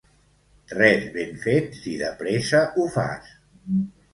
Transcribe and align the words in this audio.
Res 0.77 1.03
ben 1.17 1.35
fet 1.45 1.77
si 1.81 1.93
de 2.01 2.09
pressa 2.25 2.65
ho 2.77 2.89
fas. 2.99 3.31